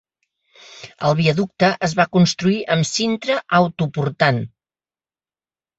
El 1.09 1.15
viaducte 1.19 1.69
es 1.89 1.95
va 2.01 2.07
construir 2.17 2.59
amb 2.77 2.91
cintra 2.95 3.39
autoportant. 3.61 4.45